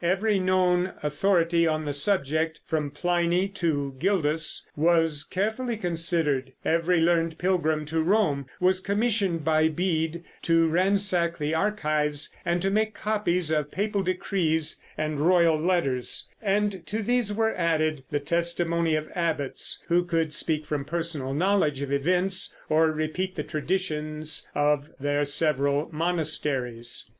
Every 0.03 0.39
known 0.39 0.93
authority 1.03 1.67
on 1.67 1.85
the 1.85 1.93
subject, 1.93 2.61
from 2.65 2.89
Pliny 2.89 3.47
to 3.49 3.95
Gildas, 3.99 4.67
was 4.75 5.23
carefully 5.23 5.77
considered; 5.77 6.53
every 6.65 6.99
learned 6.99 7.37
pilgrim 7.37 7.85
to 7.85 8.01
Rome 8.01 8.47
was 8.59 8.79
commissioned 8.79 9.43
by 9.45 9.69
Bede 9.69 10.23
to 10.41 10.67
ransack 10.67 11.37
the 11.37 11.53
archives 11.53 12.33
and 12.43 12.63
to 12.63 12.71
make 12.71 12.95
copies 12.95 13.51
of 13.51 13.69
papal 13.69 14.01
decrees 14.01 14.83
and 14.97 15.19
royal 15.19 15.55
letters; 15.59 16.27
and 16.41 16.83
to 16.87 17.03
these 17.03 17.31
were 17.31 17.53
added 17.53 18.03
the 18.09 18.19
testimony 18.19 18.95
of 18.95 19.07
abbots 19.13 19.83
who 19.87 20.03
could 20.03 20.33
speak 20.33 20.65
from 20.65 20.83
personal 20.83 21.35
knowledge 21.35 21.83
of 21.83 21.91
events 21.91 22.55
or 22.69 22.91
repeat 22.91 23.35
the 23.35 23.43
traditions 23.43 24.49
of 24.55 24.89
their 24.99 25.25
several 25.25 25.89
monasteries. 25.91 27.07